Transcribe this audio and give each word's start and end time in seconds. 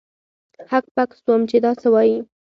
هک 0.71 0.85
پک 0.95 1.09
سوم 1.21 1.41
چې 1.49 1.57
دا 1.65 1.71
څه 1.81 1.87
وايي. 1.93 2.17